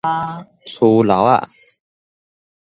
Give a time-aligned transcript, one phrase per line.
[0.65, 1.47] 趨樓仔